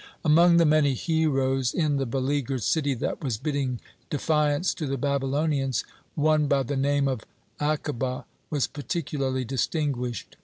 [0.25, 5.83] Among the many heroes in the beleaguered city that was bidding defiance to the Babylonians,
[6.15, 7.21] one by the name of
[7.59, 10.35] Akiba was particularly distinguished.